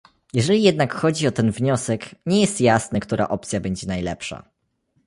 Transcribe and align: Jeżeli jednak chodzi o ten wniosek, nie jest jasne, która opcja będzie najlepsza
Jeżeli 0.33 0.63
jednak 0.63 0.93
chodzi 0.95 1.27
o 1.27 1.31
ten 1.31 1.51
wniosek, 1.51 2.15
nie 2.25 2.41
jest 2.41 2.61
jasne, 2.61 2.99
która 2.99 3.27
opcja 3.27 3.59
będzie 3.61 3.87
najlepsza 3.87 4.43